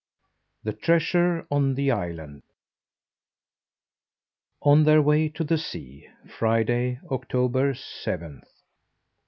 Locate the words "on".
1.51-1.75, 4.63-4.83